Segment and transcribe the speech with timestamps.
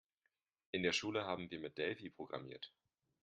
[0.71, 2.73] In der Schule haben wir mit Delphi programmiert.